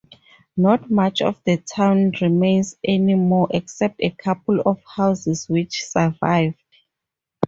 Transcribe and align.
Not 0.57 0.89
much 0.89 1.21
of 1.21 1.39
the 1.43 1.57
town 1.57 2.13
remains 2.21 2.75
anymore 2.83 3.49
except 3.51 3.97
a 4.01 4.09
couple 4.09 4.59
of 4.61 4.81
houses 4.83 5.47
which 5.47 5.83
survived. 5.83 6.57